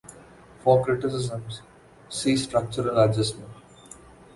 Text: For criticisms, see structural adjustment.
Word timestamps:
For 0.63 0.83
criticisms, 0.83 1.61
see 2.09 2.35
structural 2.35 2.97
adjustment. 3.01 3.51